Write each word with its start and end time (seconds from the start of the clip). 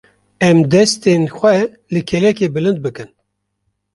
Em 0.49 0.59
destên 0.71 1.21
xwe 1.35 1.55
li 1.93 2.01
kêlekê 2.09 2.47
bilind 2.55 2.77
bikin. 2.85 3.09